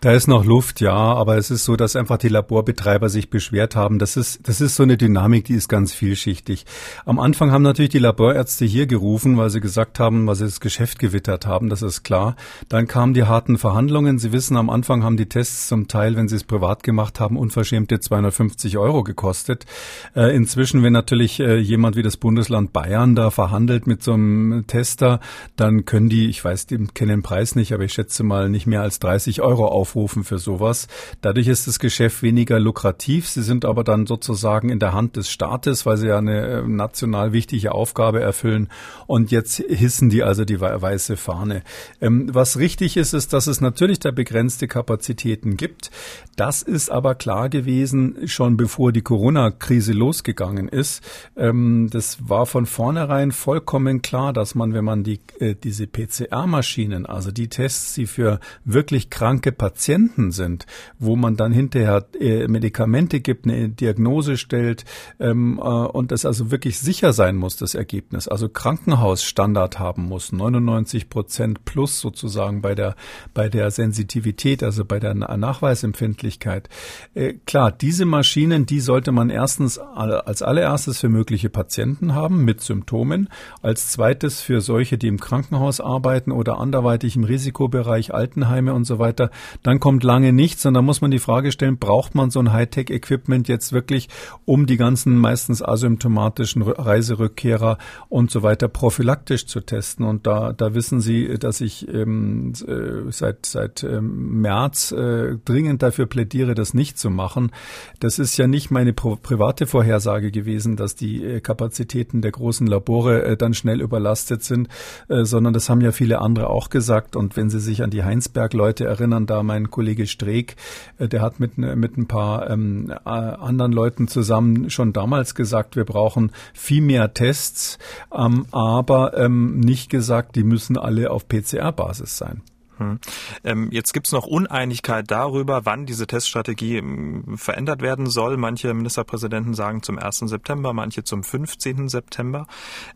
[0.00, 3.74] Da ist noch Luft, ja, aber es ist so, dass einfach die Laborbetreiber sich beschwert
[3.74, 3.98] haben.
[3.98, 6.66] Das ist, das ist so eine Dynamik, die ist ganz vielschichtig.
[7.04, 10.60] Am Anfang haben natürlich die Laborärzte hier gerufen, weil sie gesagt haben, weil sie das
[10.60, 12.36] Geschäft gewittert haben, das ist klar.
[12.68, 14.20] Dann kamen die harten Verhandlungen.
[14.20, 17.36] Sie wissen, am Anfang haben die Tests zum Teil, wenn sie es privat gemacht haben,
[17.36, 19.66] unverschämte 250 Euro gekostet.
[20.14, 24.64] Äh, inzwischen, wenn natürlich äh, jemand wie das Bundesland Bayern da verhandelt mit so einem
[24.68, 25.18] Tester,
[25.56, 28.68] dann können die, ich weiß, die kennen den Preis nicht, aber ich schätze mal nicht
[28.68, 30.86] mehr als 30 Euro auf aufrufen für sowas.
[31.22, 33.28] Dadurch ist das Geschäft weniger lukrativ.
[33.28, 36.62] Sie sind aber dann sozusagen in der Hand des Staates, weil sie ja eine äh,
[36.62, 38.68] national wichtige Aufgabe erfüllen.
[39.06, 41.62] Und jetzt hissen die also die weiße Fahne.
[42.00, 45.90] Ähm, was richtig ist, ist, dass es natürlich da begrenzte Kapazitäten gibt.
[46.36, 51.02] Das ist aber klar gewesen, schon bevor die Corona-Krise losgegangen ist.
[51.36, 57.06] Ähm, das war von vornherein vollkommen klar, dass man, wenn man die, äh, diese PCR-Maschinen,
[57.06, 60.66] also die Tests, die für wirklich kranke Patienten Patienten sind,
[60.98, 64.84] wo man dann hinterher äh, Medikamente gibt, eine Diagnose stellt
[65.20, 68.26] ähm, äh, und das also wirklich sicher sein muss, das Ergebnis.
[68.26, 72.96] Also Krankenhausstandard haben muss, 99 Prozent plus sozusagen bei der,
[73.34, 76.68] bei der Sensitivität, also bei der Nachweisempfindlichkeit.
[77.14, 82.62] Äh, klar, diese Maschinen, die sollte man erstens als allererstes für mögliche Patienten haben mit
[82.62, 83.28] Symptomen,
[83.62, 88.98] als zweites für solche, die im Krankenhaus arbeiten oder anderweitig im Risikobereich, Altenheime und so
[88.98, 89.30] weiter
[89.68, 92.54] dann kommt lange nichts und dann muss man die Frage stellen, braucht man so ein
[92.54, 94.08] Hightech-Equipment jetzt wirklich,
[94.46, 97.76] um die ganzen meistens asymptomatischen Reiserückkehrer
[98.08, 100.06] und so weiter prophylaktisch zu testen?
[100.06, 105.82] Und da, da wissen Sie, dass ich ähm, äh, seit, seit ähm, März äh, dringend
[105.82, 107.52] dafür plädiere, das nicht zu machen.
[108.00, 113.22] Das ist ja nicht meine private Vorhersage gewesen, dass die äh, Kapazitäten der großen Labore
[113.22, 114.68] äh, dann schnell überlastet sind,
[115.10, 117.16] äh, sondern das haben ja viele andere auch gesagt.
[117.16, 120.56] Und wenn Sie sich an die Heinsberg-Leute erinnern, da mein mein Kollege Streeck,
[120.98, 125.76] äh, der hat mit, mit ein paar ähm, äh, anderen Leuten zusammen schon damals gesagt,
[125.76, 127.78] wir brauchen viel mehr Tests,
[128.14, 132.42] ähm, aber ähm, nicht gesagt, die müssen alle auf PCR-Basis sein.
[132.78, 133.00] Hm.
[133.44, 138.36] Ähm, jetzt gibt es noch Uneinigkeit darüber, wann diese Teststrategie ähm, verändert werden soll.
[138.36, 140.18] Manche Ministerpräsidenten sagen zum 1.
[140.20, 141.88] September, manche zum 15.
[141.88, 142.46] September.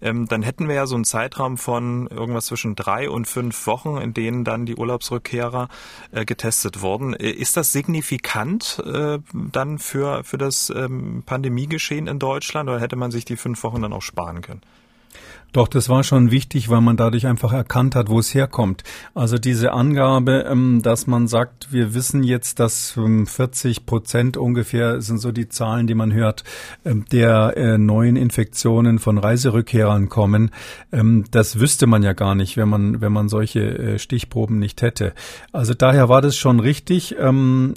[0.01, 3.97] Ähm, dann hätten wir ja so einen Zeitraum von irgendwas zwischen drei und fünf Wochen,
[3.99, 5.69] in denen dann die Urlaubsrückkehrer
[6.13, 7.15] äh, getestet wurden.
[7.15, 12.97] Äh, ist das signifikant äh, dann für, für das ähm, Pandemiegeschehen in Deutschland oder hätte
[12.97, 14.63] man sich die fünf Wochen dann auch sparen können?
[15.53, 18.85] Doch, das war schon wichtig, weil man dadurch einfach erkannt hat, wo es herkommt.
[19.15, 25.03] Also diese Angabe, ähm, dass man sagt, wir wissen jetzt, dass 40 ähm, Prozent ungefähr
[25.03, 26.43] sind so die Zahlen, die man hört,
[26.87, 30.51] ähm, der äh, neuen Infektionen von Reiserückkehrern kommen.
[31.31, 35.13] Das wüsste man ja gar nicht, wenn man, wenn man solche äh, Stichproben nicht hätte.
[35.53, 37.17] Also daher war das schon richtig.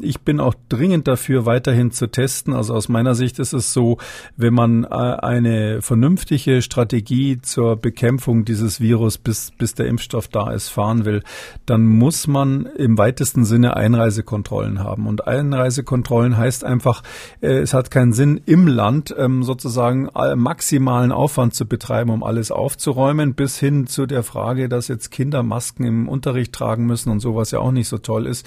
[0.02, 2.54] Ich bin auch dringend dafür, weiterhin zu testen.
[2.54, 3.98] Also aus meiner Sicht ist es so,
[4.38, 10.28] wenn man äh, eine vernünftige Strategie zur zur Bekämpfung dieses Virus, bis, bis der Impfstoff
[10.28, 11.24] da ist, fahren will,
[11.66, 15.08] dann muss man im weitesten Sinne Einreisekontrollen haben.
[15.08, 17.02] Und Einreisekontrollen heißt einfach,
[17.42, 22.52] äh, es hat keinen Sinn, im Land ähm, sozusagen maximalen Aufwand zu betreiben, um alles
[22.52, 27.20] aufzuräumen, bis hin zu der Frage, dass jetzt Kinder Masken im Unterricht tragen müssen und
[27.20, 28.46] sowas ja auch nicht so toll ist.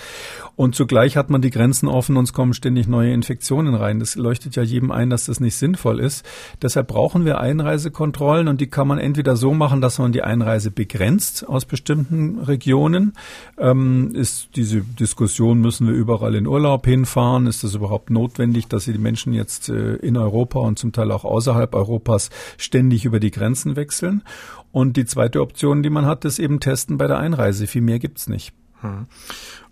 [0.54, 3.98] Und zugleich hat man die Grenzen offen und es kommen ständig neue Infektionen rein.
[3.98, 6.24] Das leuchtet ja jedem ein, dass das nicht sinnvoll ist.
[6.62, 10.70] Deshalb brauchen wir Einreisekontrollen und die kann man entweder so machen, dass man die Einreise
[10.70, 13.14] begrenzt aus bestimmten Regionen.
[13.58, 17.46] Ähm, ist diese Diskussion, müssen wir überall in Urlaub hinfahren?
[17.46, 21.24] Ist das überhaupt notwendig, dass die Menschen jetzt äh, in Europa und zum Teil auch
[21.24, 24.22] außerhalb Europas ständig über die Grenzen wechseln?
[24.70, 27.66] Und die zweite Option, die man hat, ist eben testen bei der Einreise.
[27.66, 28.52] Viel mehr gibt's nicht.
[28.82, 29.06] Hm.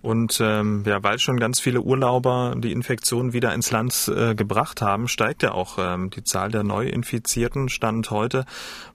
[0.07, 4.81] Und ähm, ja, weil schon ganz viele Urlauber die Infektion wieder ins Land äh, gebracht
[4.81, 7.69] haben, steigt ja auch ähm, die Zahl der Neuinfizierten.
[7.69, 8.45] Stand heute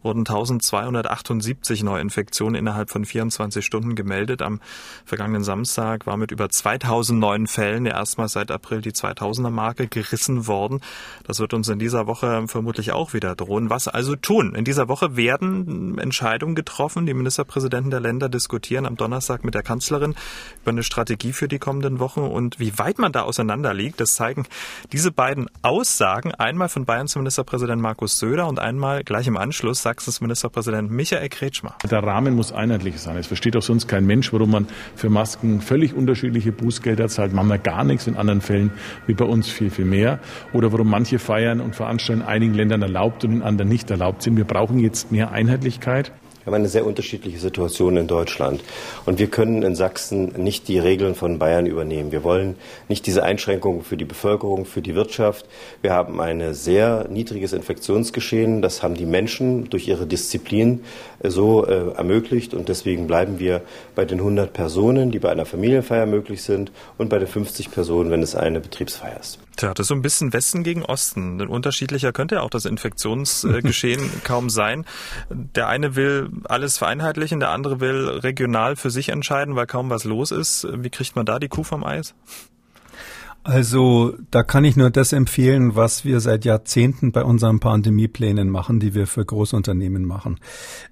[0.04, 4.42] wurden 1278 Neuinfektionen innerhalb von 24 Stunden gemeldet.
[4.42, 4.62] Am
[5.04, 9.90] vergangenen Samstag war mit über 2000 neuen Fällen der erstmals seit April die 2000er Marke
[9.90, 10.80] gerissen worden.
[11.28, 13.70] Das wird uns in dieser Woche vermutlich auch wieder drohen.
[13.70, 14.56] Was also tun?
[14.56, 17.06] In dieser Woche werden Entscheidungen getroffen.
[17.06, 20.16] Die Ministerpräsidenten der Länder diskutieren am Donnerstag mit der Kanzlerin
[20.62, 24.00] über eine Strategie Strategie für die kommenden Wochen und wie weit man da auseinander liegt,
[24.00, 24.46] das zeigen
[24.92, 26.32] diese beiden Aussagen.
[26.36, 31.76] Einmal von Bayerns Ministerpräsident Markus Söder und einmal gleich im Anschluss Sachsens Ministerpräsident Michael Kretschmer.
[31.90, 33.18] Der Rahmen muss einheitlich sein.
[33.18, 37.34] Es versteht auch sonst kein Mensch, warum man für Masken völlig unterschiedliche Bußgelder zahlt.
[37.34, 38.70] Manchmal gar nichts, in anderen Fällen
[39.08, 40.20] wie bei uns viel, viel mehr.
[40.54, 44.22] Oder warum manche Feiern und Veranstaltungen in einigen Ländern erlaubt und in anderen nicht erlaubt
[44.22, 44.38] sind.
[44.38, 46.12] Wir brauchen jetzt mehr Einheitlichkeit.
[46.44, 48.62] Wir haben eine sehr unterschiedliche Situation in Deutschland.
[49.06, 52.12] Und wir können in Sachsen nicht die Regeln von Bayern übernehmen.
[52.12, 52.56] Wir wollen
[52.90, 55.46] nicht diese Einschränkungen für die Bevölkerung, für die Wirtschaft.
[55.84, 58.64] Wir haben ein sehr niedriges Infektionsgeschehen.
[58.64, 60.84] Das haben die Menschen durch ihre Disziplin
[61.22, 62.56] äh, so äh, ermöglicht.
[62.56, 63.62] Und deswegen bleiben wir
[63.94, 68.10] bei den 100 Personen, die bei einer Familienfeier möglich sind, und bei den 50 Personen,
[68.10, 69.38] wenn es eine Betriebsfeier ist.
[69.62, 71.38] Tja, das ist so ein bisschen Westen gegen Osten.
[71.38, 74.86] Denn unterschiedlicher könnte ja auch das Infektionsgeschehen kaum sein.
[75.30, 80.04] Der eine will alles vereinheitlichen, der andere will regional für sich entscheiden, weil kaum was
[80.04, 80.68] los ist.
[80.76, 82.16] Wie kriegt man da die Kuh vom Eis?
[83.44, 88.80] Also da kann ich nur das empfehlen, was wir seit Jahrzehnten bei unseren Pandemieplänen machen,
[88.80, 90.40] die wir für Großunternehmen machen.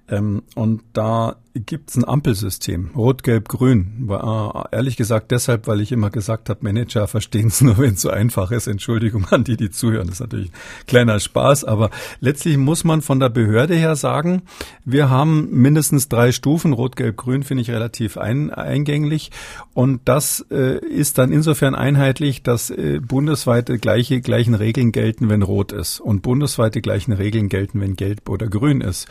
[0.08, 4.08] Ähm, und da gibt es ein Ampelsystem, Rot, Gelb, Grün.
[4.08, 8.02] Äh, ehrlich gesagt deshalb, weil ich immer gesagt habe, Manager verstehen es nur, wenn es
[8.02, 8.66] so einfach ist.
[8.66, 10.06] Entschuldigung an die, die zuhören.
[10.06, 14.42] Das ist natürlich ein kleiner Spaß, aber letztlich muss man von der Behörde her sagen,
[14.84, 16.72] wir haben mindestens drei Stufen.
[16.72, 19.30] Rot, Gelb, Grün finde ich relativ ein, eingänglich.
[19.74, 25.42] Und das äh, ist dann insofern einheitlich, dass äh, bundesweite gleiche, gleichen Regeln gelten, wenn
[25.42, 26.00] rot ist.
[26.00, 29.08] Und bundesweite gleichen Regeln gelten, wenn gelb oder grün ist.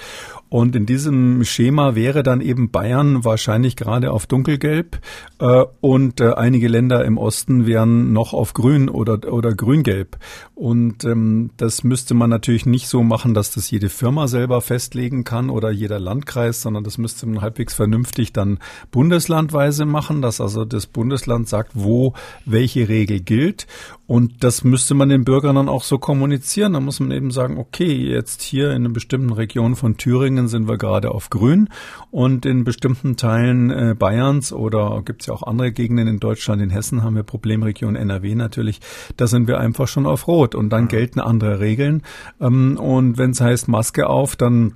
[0.50, 5.00] Und in diesem Schema wäre dann eben Bayern wahrscheinlich gerade auf dunkelgelb
[5.40, 10.18] äh, und äh, einige Länder im Osten wären noch auf grün oder, oder grüngelb.
[10.56, 15.24] Und ähm, das müsste man natürlich nicht so machen, dass das jede Firma selber festlegen
[15.24, 18.58] kann oder jeder Landkreis, sondern das müsste man halbwegs vernünftig dann
[18.92, 22.14] bundeslandweise machen, dass also das Bundesland sagt, wo
[22.46, 23.68] welche Regel gilt.
[24.08, 26.74] Und das müsste man den Bürgern dann auch so kommunizieren.
[26.74, 30.68] Da muss man eben sagen, okay, jetzt hier in einer bestimmten Region von Thüringen sind
[30.68, 31.70] wir gerade auf grün
[32.12, 36.62] und in bestimmten Teilen äh, Bayerns oder gibt es ja auch andere Gegenden in Deutschland,
[36.62, 38.80] in Hessen haben wir Problemregion NRW natürlich,
[39.18, 40.90] da sind wir einfach schon auf Rot und dann mhm.
[40.90, 42.04] gelten andere Regeln.
[42.40, 44.76] Ähm, und wenn es heißt Maske auf, dann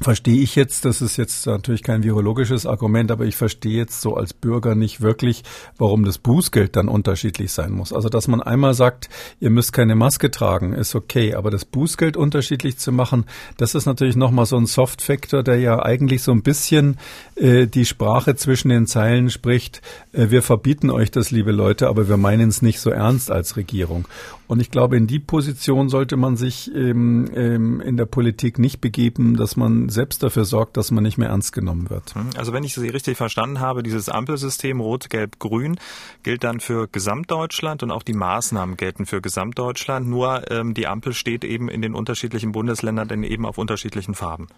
[0.00, 4.14] verstehe ich jetzt, das ist jetzt natürlich kein virologisches Argument, aber ich verstehe jetzt so
[4.14, 5.42] als Bürger nicht wirklich,
[5.76, 7.92] warum das Bußgeld dann unterschiedlich sein muss.
[7.92, 9.08] Also, dass man einmal sagt,
[9.40, 13.26] ihr müsst keine Maske tragen, ist okay, aber das Bußgeld unterschiedlich zu machen,
[13.56, 16.96] das ist natürlich nochmal so ein Soft-Faktor, der ja eigentlich so ein bisschen
[17.36, 19.82] äh, die Sprache zwischen den Zeilen spricht.
[20.12, 23.56] Äh, wir verbieten euch das, liebe Leute, aber wir meinen es nicht so ernst als
[23.56, 24.06] Regierung.
[24.50, 28.80] Und ich glaube, in die Position sollte man sich ähm, ähm, in der Politik nicht
[28.80, 32.16] begeben, dass man selbst dafür sorgt, dass man nicht mehr ernst genommen wird.
[32.16, 35.78] Hm, also wenn ich Sie richtig verstanden habe, dieses Ampelsystem Rot, Gelb, Grün
[36.24, 40.08] gilt dann für Gesamtdeutschland und auch die Maßnahmen gelten für Gesamtdeutschland.
[40.08, 44.48] Nur ähm, die Ampel steht eben in den unterschiedlichen Bundesländern dann eben auf unterschiedlichen Farben.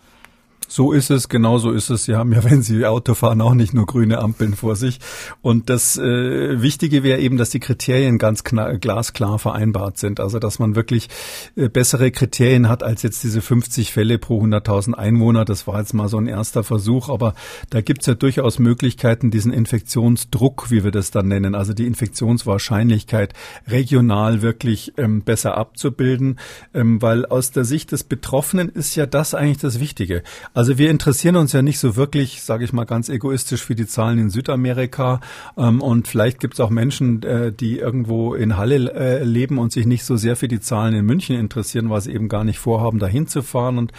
[0.75, 2.05] So ist es, genau so ist es.
[2.05, 5.01] Sie haben ja, wenn Sie Auto fahren, auch nicht nur grüne Ampeln vor sich.
[5.43, 10.19] Und das äh, Wichtige wäre eben, dass die Kriterien ganz glasklar vereinbart sind.
[10.19, 11.11] Also dass man wirklich
[11.57, 15.45] äh, bessere Kriterien hat als jetzt diese 50 Fälle pro 100.000 Einwohner.
[15.45, 17.35] Das war jetzt mal so ein erster Versuch, aber
[17.69, 23.35] da gibt's ja durchaus Möglichkeiten, diesen Infektionsdruck, wie wir das dann nennen, also die Infektionswahrscheinlichkeit
[23.69, 26.39] regional wirklich ähm, besser abzubilden,
[26.73, 30.23] ähm, weil aus der Sicht des Betroffenen ist ja das eigentlich das Wichtige.
[30.55, 33.87] Also wir interessieren uns ja nicht so wirklich, sage ich mal ganz egoistisch, für die
[33.87, 35.21] Zahlen in Südamerika
[35.57, 39.87] ähm, und vielleicht gibt's auch Menschen, äh, die irgendwo in Halle äh, leben und sich
[39.87, 42.99] nicht so sehr für die Zahlen in München interessieren, weil sie eben gar nicht vorhaben,
[42.99, 43.93] dahin zu fahren und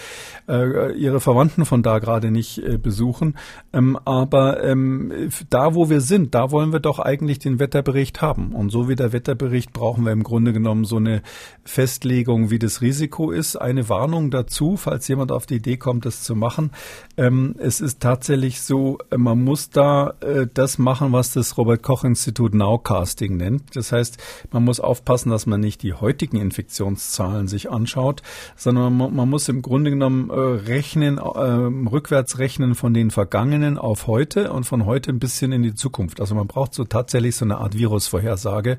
[0.48, 3.36] äh, ihre Verwandten von da gerade nicht besuchen.
[3.74, 5.12] Ähm, aber ähm,
[5.50, 8.54] da, wo wir sind, da wollen wir doch eigentlich den Wetterbericht haben.
[8.54, 11.22] Und so wie der Wetterbericht brauchen wir im Grunde genommen so eine
[11.64, 13.56] Festlegung, wie das Risiko ist.
[13.56, 16.43] Eine Warnung dazu, falls jemand auf die Idee kommt, das zu machen.
[17.16, 22.04] Ähm, es ist tatsächlich so, man muss da äh, das machen, was das Robert Koch
[22.04, 23.76] Institut Nowcasting nennt.
[23.76, 24.18] Das heißt,
[24.52, 28.22] man muss aufpassen, dass man nicht die heutigen Infektionszahlen sich anschaut,
[28.56, 33.78] sondern man, man muss im Grunde genommen äh, rechnen, äh, rückwärts rechnen von den vergangenen
[33.78, 36.20] auf heute und von heute ein bisschen in die Zukunft.
[36.20, 38.78] Also man braucht so tatsächlich so eine Art Virusvorhersage.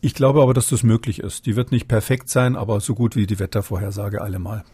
[0.00, 1.46] Ich glaube aber, dass das möglich ist.
[1.46, 4.64] Die wird nicht perfekt sein, aber so gut wie die Wettervorhersage allemal.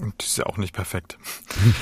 [0.00, 1.18] Und die ist ja auch nicht perfekt.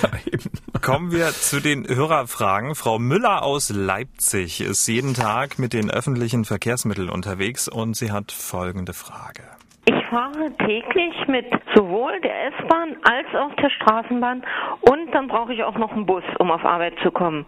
[0.03, 0.81] Ja.
[0.81, 2.75] Kommen wir zu den Hörerfragen.
[2.75, 8.33] Frau Müller aus Leipzig ist jeden Tag mit den öffentlichen Verkehrsmitteln unterwegs und sie hat
[8.33, 9.43] folgende Frage.
[9.87, 14.45] Ich fahre täglich mit sowohl der S-Bahn als auch der Straßenbahn
[14.83, 17.47] und dann brauche ich auch noch einen Bus, um auf Arbeit zu kommen.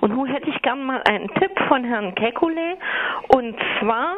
[0.00, 2.76] Und nun hätte ich gern mal einen Tipp von Herrn Kekulé.
[3.28, 4.16] Und zwar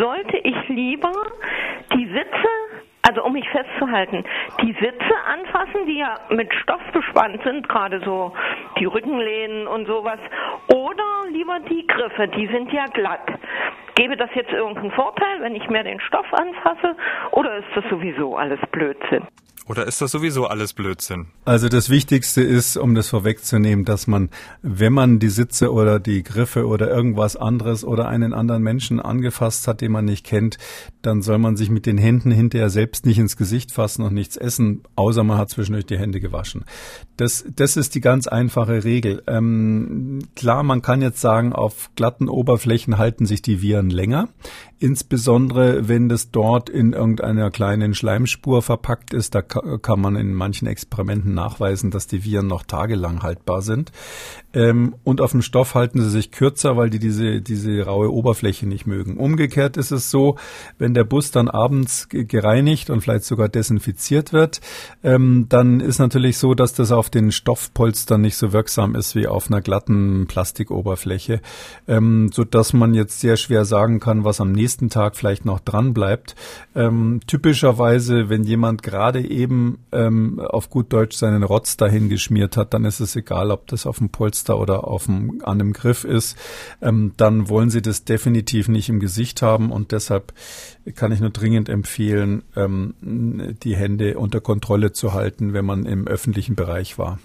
[0.00, 1.12] sollte ich lieber
[1.94, 2.48] die Sitze
[3.02, 4.24] also um mich festzuhalten,
[4.62, 8.32] die Sitze anfassen, die ja mit Stoff bespannt sind, gerade so
[8.78, 10.20] die Rückenlehnen und sowas,
[10.68, 13.28] oder lieber die Griffe, die sind ja glatt.
[13.94, 16.96] Gäbe das jetzt irgendeinen Vorteil, wenn ich mehr den Stoff anfasse,
[17.32, 19.26] oder ist das sowieso alles Blödsinn?
[19.68, 21.26] Oder ist das sowieso alles Blödsinn?
[21.44, 24.28] Also das Wichtigste ist, um das vorwegzunehmen, dass man,
[24.60, 29.68] wenn man die Sitze oder die Griffe oder irgendwas anderes oder einen anderen Menschen angefasst
[29.68, 30.58] hat, den man nicht kennt,
[31.00, 34.36] dann soll man sich mit den Händen hinterher selbst nicht ins Gesicht fassen und nichts
[34.36, 36.64] essen, außer man hat zwischendurch die Hände gewaschen.
[37.16, 39.22] Das, das ist die ganz einfache Regel.
[39.28, 44.28] Ähm, klar, man kann jetzt sagen, auf glatten Oberflächen halten sich die Viren länger
[44.82, 49.34] insbesondere wenn das dort in irgendeiner kleinen Schleimspur verpackt ist.
[49.34, 53.92] Da kann man in manchen Experimenten nachweisen, dass die Viren noch tagelang haltbar sind.
[54.52, 58.66] Ähm, und auf dem Stoff halten sie sich kürzer, weil die diese, diese raue Oberfläche
[58.66, 59.18] nicht mögen.
[59.18, 60.36] Umgekehrt ist es so,
[60.78, 64.60] wenn der Bus dann abends gereinigt und vielleicht sogar desinfiziert wird,
[65.04, 69.28] ähm, dann ist natürlich so, dass das auf den Stoffpolstern nicht so wirksam ist wie
[69.28, 71.40] auf einer glatten Plastikoberfläche,
[71.86, 75.94] ähm, so man jetzt sehr schwer sagen kann, was am nächsten Tag vielleicht noch dran
[75.94, 76.36] bleibt.
[76.74, 82.74] Ähm, typischerweise, wenn jemand gerade eben ähm, auf gut Deutsch seinen Rotz dahin geschmiert hat,
[82.74, 86.04] dann ist es egal, ob das auf dem Polster oder auf dem, an dem Griff
[86.04, 86.36] ist,
[86.82, 90.34] ähm, dann wollen Sie das definitiv nicht im Gesicht haben und deshalb
[90.94, 92.92] kann ich nur dringend empfehlen, ähm,
[93.62, 97.18] die Hände unter Kontrolle zu halten, wenn man im öffentlichen Bereich war.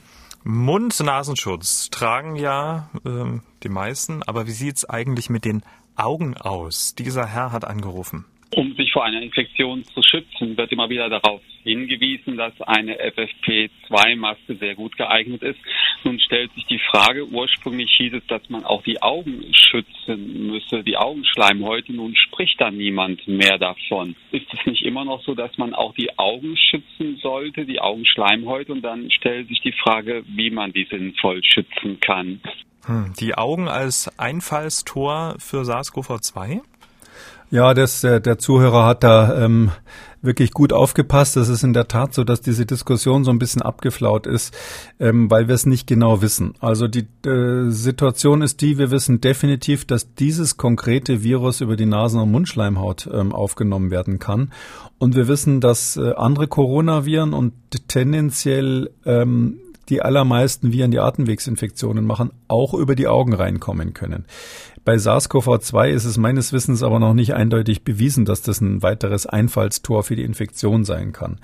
[0.45, 5.61] Mund-Nasenschutz tragen ja ähm, die meisten, aber wie sieht es eigentlich mit den
[5.97, 6.93] Augen aus?
[6.95, 8.25] Dieser Herr hat angerufen.
[8.55, 14.55] Um sich vor einer Infektion zu schützen, wird immer wieder darauf hingewiesen, dass eine FFP2-Maske
[14.55, 15.59] sehr gut geeignet ist.
[16.03, 20.83] Nun stellt sich die Frage, ursprünglich hieß es, dass man auch die Augen schützen müsse,
[20.83, 21.91] die Augenschleimhäute.
[21.91, 24.15] Nun spricht da niemand mehr davon.
[24.31, 28.71] Ist es nicht immer noch so, dass man auch die Augen schützen sollte, die Augenschleimhäute?
[28.71, 32.39] Und dann stellt sich die Frage, wie man die sinnvoll schützen kann.
[32.87, 36.61] Hm, die Augen als Einfallstor für SARS-CoV-2?
[37.49, 39.71] Ja, das, der, der Zuhörer hat da ähm,
[40.21, 41.37] wirklich gut aufgepasst.
[41.37, 44.53] Das ist in der Tat so, dass diese Diskussion so ein bisschen abgeflaut ist,
[44.99, 46.55] ähm, weil wir es nicht genau wissen.
[46.59, 51.85] Also die äh, Situation ist die, wir wissen definitiv, dass dieses konkrete Virus über die
[51.85, 54.51] Nasen- und Mundschleimhaut ähm, aufgenommen werden kann.
[54.97, 57.53] Und wir wissen, dass äh, andere Coronaviren und
[57.87, 64.25] tendenziell ähm, die allermeisten Viren, die Atemwegsinfektionen machen, auch über die Augen reinkommen können.
[64.87, 69.25] Bei SARS-CoV-2 ist es meines Wissens aber noch nicht eindeutig bewiesen, dass das ein weiteres
[69.25, 71.39] Einfallstor für die Infektion sein kann.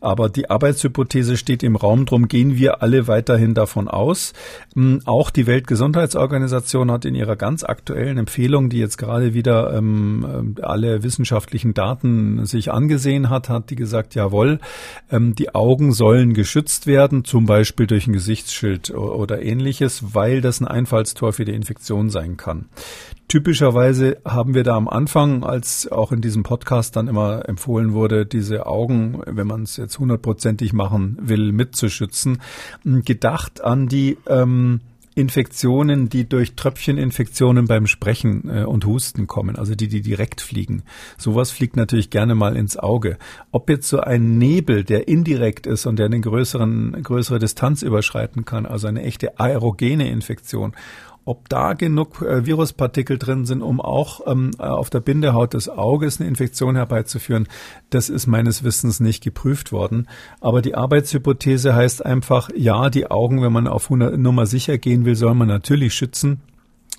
[0.00, 4.32] Aber die Arbeitshypothese steht im Raum, drum gehen wir alle weiterhin davon aus.
[4.74, 10.54] Hm, auch die Weltgesundheitsorganisation hat in ihrer ganz aktuellen Empfehlung, die jetzt gerade wieder ähm,
[10.62, 14.60] alle wissenschaftlichen Daten sich angesehen hat, hat die gesagt, jawohl,
[15.10, 20.40] ähm, die Augen sollen geschützt werden, zum Beispiel Beispiel durch ein Gesichtsschild oder ähnliches, weil
[20.40, 22.66] das ein Einfallstor für die Infektion sein kann.
[23.28, 28.26] Typischerweise haben wir da am Anfang, als auch in diesem Podcast dann immer empfohlen wurde,
[28.26, 32.40] diese Augen, wenn man es jetzt hundertprozentig machen will, mitzuschützen,
[32.84, 34.80] gedacht an die ähm,
[35.14, 40.82] Infektionen, die durch Tröpfcheninfektionen beim Sprechen äh, und Husten kommen, also die, die direkt fliegen.
[41.16, 43.18] Sowas fliegt natürlich gerne mal ins Auge.
[43.52, 48.66] Ob jetzt so ein Nebel, der indirekt ist und der eine größere Distanz überschreiten kann,
[48.66, 50.74] also eine echte aerogene Infektion,
[51.24, 55.68] ob da genug äh, Viruspartikel drin sind, um auch ähm, äh, auf der Bindehaut des
[55.68, 57.48] Auges eine Infektion herbeizuführen,
[57.90, 60.08] das ist meines Wissens nicht geprüft worden.
[60.40, 65.16] Aber die Arbeitshypothese heißt einfach, ja, die Augen, wenn man auf Nummer sicher gehen will,
[65.16, 66.40] soll man natürlich schützen.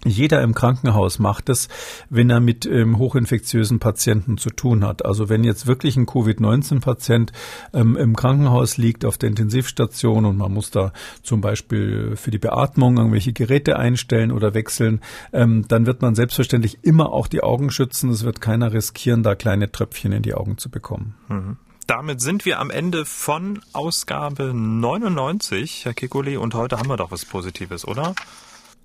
[0.05, 1.67] Jeder im Krankenhaus macht es,
[2.09, 5.03] wenn er mit ähm, hochinfektiösen Patienten zu tun hat.
[5.03, 7.31] Also wenn jetzt wirklich ein Covid-19-Patient
[7.73, 10.93] ähm, im Krankenhaus liegt auf der Intensivstation und man muss da
[11.23, 15.01] zum Beispiel für die Beatmung irgendwelche Geräte einstellen oder wechseln,
[15.33, 18.11] ähm, dann wird man selbstverständlich immer auch die Augen schützen.
[18.11, 21.15] Es wird keiner riskieren, da kleine Tröpfchen in die Augen zu bekommen.
[21.29, 21.57] Mhm.
[21.87, 27.11] Damit sind wir am Ende von Ausgabe 99, Herr Kikuli, und heute haben wir doch
[27.11, 28.15] was Positives, oder?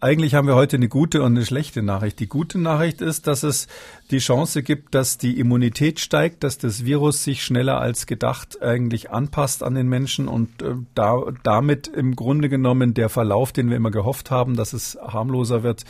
[0.03, 2.21] Eigentlich haben wir heute eine gute und eine schlechte Nachricht.
[2.21, 3.69] Die gute Nachricht ist, dass es
[4.11, 9.11] die Chance gibt, dass die Immunität steigt, dass das Virus sich schneller als gedacht eigentlich
[9.11, 13.77] anpasst an den Menschen und äh, da, damit im Grunde genommen der Verlauf, den wir
[13.77, 15.85] immer gehofft haben, dass es harmloser wird,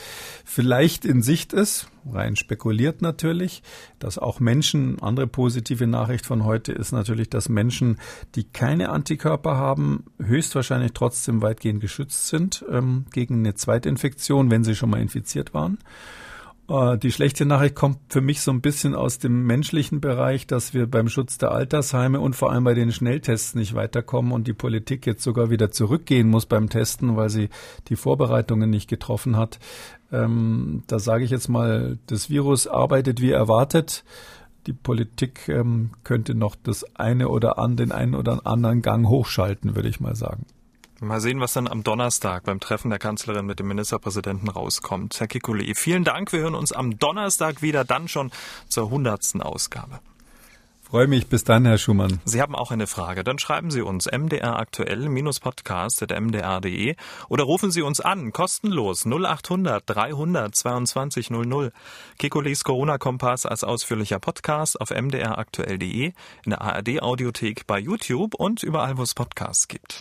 [0.45, 1.89] vielleicht in Sicht ist.
[2.11, 3.63] Rein spekuliert natürlich,
[3.99, 7.99] dass auch Menschen, andere positive Nachricht von heute ist natürlich, dass Menschen,
[8.35, 14.75] die keine Antikörper haben, höchstwahrscheinlich trotzdem weitgehend geschützt sind ähm, gegen eine Zweitinfektion, wenn sie
[14.75, 15.79] schon mal infiziert waren.
[16.71, 20.73] Äh, die schlechte Nachricht kommt für mich so ein bisschen aus dem menschlichen Bereich, dass
[20.73, 24.53] wir beim Schutz der Altersheime und vor allem bei den Schnelltests nicht weiterkommen und die
[24.53, 27.49] Politik jetzt sogar wieder zurückgehen muss beim Testen, weil sie
[27.89, 29.59] die Vorbereitungen nicht getroffen hat.
[30.13, 34.05] Ähm, da sage ich jetzt mal, das Virus arbeitet wie erwartet.
[34.67, 39.75] Die Politik ähm, könnte noch das eine oder an den einen oder anderen Gang hochschalten,
[39.75, 40.47] würde ich mal sagen.
[41.03, 45.19] Mal sehen, was dann am Donnerstag beim Treffen der Kanzlerin mit dem Ministerpräsidenten rauskommt.
[45.19, 46.33] Herr Kikuli, vielen Dank.
[46.33, 48.31] Wir hören uns am Donnerstag wieder, dann schon
[48.69, 50.01] zur hundertsten Ausgabe.
[50.91, 51.29] Freue mich.
[51.29, 52.19] Bis dann, Herr Schumann.
[52.25, 53.23] Sie haben auch eine Frage.
[53.23, 56.97] Dann schreiben Sie uns mdraktuell-podcast.mdr.de
[57.29, 61.71] oder rufen Sie uns an, kostenlos 0800 300 22 00.
[62.19, 69.05] Kekulis Corona-Kompass als ausführlicher Podcast auf mdraktuell.de, in der ARD-Audiothek bei YouTube und überall, wo
[69.05, 70.01] es Podcasts gibt.